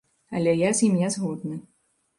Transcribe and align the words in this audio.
Але 0.39 0.55
я 0.61 0.71
з 0.79 0.89
ім 0.89 0.97
не 1.05 1.13
згодны. 1.19 1.63